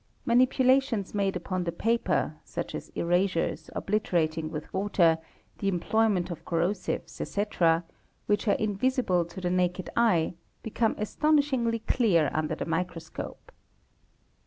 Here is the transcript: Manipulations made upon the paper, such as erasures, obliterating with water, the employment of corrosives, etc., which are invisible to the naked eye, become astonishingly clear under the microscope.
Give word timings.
Manipulations 0.25 1.13
made 1.13 1.35
upon 1.35 1.63
the 1.63 1.71
paper, 1.71 2.33
such 2.43 2.73
as 2.73 2.89
erasures, 2.95 3.69
obliterating 3.75 4.49
with 4.49 4.73
water, 4.73 5.19
the 5.59 5.67
employment 5.67 6.31
of 6.31 6.43
corrosives, 6.43 7.21
etc., 7.21 7.83
which 8.25 8.47
are 8.47 8.55
invisible 8.55 9.23
to 9.25 9.39
the 9.39 9.51
naked 9.51 9.91
eye, 9.95 10.33
become 10.63 10.95
astonishingly 10.97 11.77
clear 11.77 12.31
under 12.33 12.55
the 12.55 12.65
microscope. 12.65 13.51